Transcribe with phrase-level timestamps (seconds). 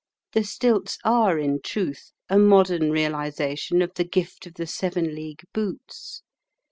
[0.33, 5.43] The stilts are, in truth, a modern realisation of the gift of the seven league
[5.53, 6.23] boots.